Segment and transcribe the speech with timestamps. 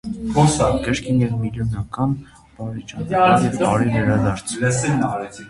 [0.85, 2.15] Կրկին և միլիոն անգամ
[2.55, 4.57] բարի ճանապարհ և բարի վերադարձ: